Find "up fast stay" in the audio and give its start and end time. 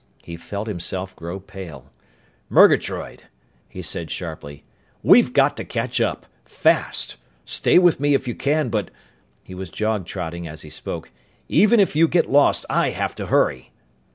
6.01-7.77